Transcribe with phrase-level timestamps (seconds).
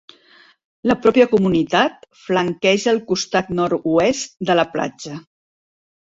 [0.91, 5.19] La pròpia comunitat flanqueja el costat nord-oest de la platja.